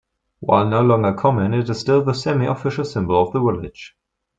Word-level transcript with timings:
While 0.39 0.67
no 0.67 0.81
longer 0.81 1.13
common 1.13 1.53
it 1.53 1.69
is 1.69 1.79
still 1.79 2.03
the 2.03 2.13
semi-official 2.15 2.85
symbol 2.85 3.21
of 3.21 3.33
the 3.33 3.39
village. 3.39 3.95